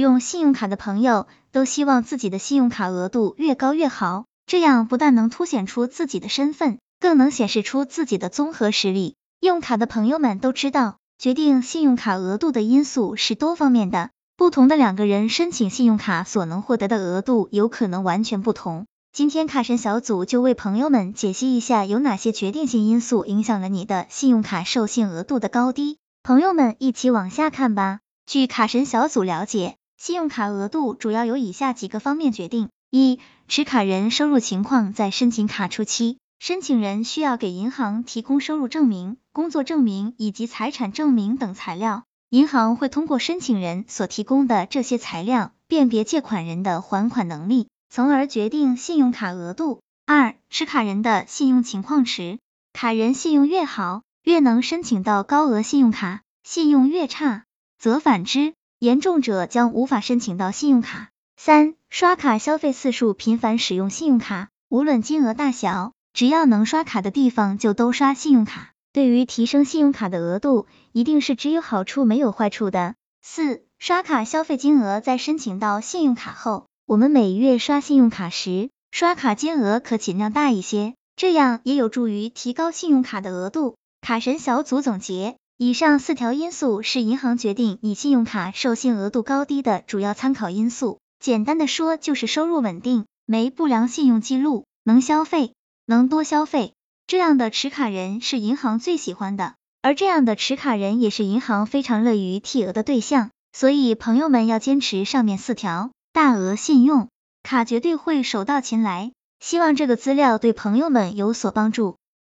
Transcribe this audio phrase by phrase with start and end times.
[0.00, 9.16] 用信用卡的朋友都希望自己的信用卡额度越高越好，这样不但能凸显出自己的身份，更能显示出自己的综合实力。
[9.40, 18.86] 用卡的朋友们都知道，决定信用卡额度的因素是多方面的，不同的两个人申请信用卡所能获得的额度有可能完全不同。
[19.12, 25.98] 今天卡神小组就为朋友们解析一下有哪些决定性因素影响了你的信用卡授信额度的高低。
[26.22, 28.00] 朋友们一起往下看吧。
[28.26, 34.92] 据卡神小组了解，信用卡额度主要由以下几个方面决定：一、持卡人收入情况。
[34.92, 47.66] 在申请卡初期，申请人需要给银行提供收入证明、工作证明以及财产证明等材料，银行会通过申请人所提供的这些材料，辨别借款人的还款能力。
[47.90, 49.80] 从而决定信用卡额度。
[50.06, 52.38] 二、持卡人的信用情况持
[52.72, 57.44] 卡人信用越好，越能申请到高额信用卡；信用越差，
[57.78, 61.08] 则反之，严重者将无法申请到信用卡。
[61.36, 68.70] 三、刷卡消费次数频繁，使用信用卡，无论金额大小，只要能刷卡的地方就都刷信用卡。
[68.92, 72.94] 对于提升信用卡的额度，一定是只有好处没有坏处的。
[73.20, 76.66] 四、刷卡消费金额在申请到信用卡后。
[76.86, 83.76] 我们每月刷信用卡时，刷卡金额可尽量大一些，这样也有助于提高信用卡的额度。
[84.00, 91.00] 卡神小组总结，以上四条因素是银行决定你信用卡授信额度高低的主要参考因素。
[91.18, 96.74] 简单的说，就是收入稳定，没不良信用记录，能消费，能多消费，
[97.08, 103.30] 这样的持卡人是银行最喜欢的，而这样的持卡人也是银行非常乐于替额的对象。
[103.52, 105.90] 所以朋友们要坚持上面四条。
[106.12, 107.08] 大额信用
[107.42, 111.96] 卡绝对会手到擒来，希望这个资料对朋友们有所帮助。